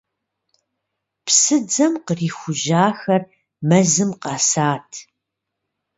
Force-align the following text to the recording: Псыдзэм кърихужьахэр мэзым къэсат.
Псыдзэм 1.25 1.93
кърихужьахэр 2.05 3.21
мэзым 3.67 4.11
къэсат. 4.21 4.89